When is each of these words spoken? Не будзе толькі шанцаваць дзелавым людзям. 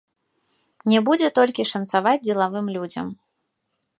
Не 0.93 0.99
будзе 1.09 1.27
толькі 1.39 1.67
шанцаваць 1.73 2.23
дзелавым 2.25 2.65
людзям. 2.79 3.07